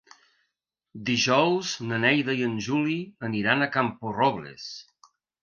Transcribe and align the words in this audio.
Dijous 1.09 1.73
na 1.91 1.99
Neida 2.05 2.35
i 2.39 2.47
en 2.47 2.57
Juli 2.69 2.97
aniran 3.29 3.61
a 3.61 3.69
Camporrobles. 3.77 4.69